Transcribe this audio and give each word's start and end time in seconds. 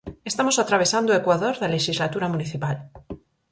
Estamos 0.31 0.55
atravesando 0.63 1.07
o 1.11 1.19
ecuador 1.21 1.55
da 1.57 1.73
lexislatura 1.75 2.27
municipal. 2.33 2.77